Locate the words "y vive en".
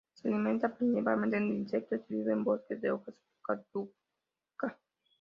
2.09-2.43